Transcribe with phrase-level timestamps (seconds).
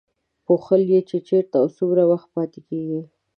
[0.45, 3.01] پوښتل یې چې چېرته او څومره وخت پاتې کېږي.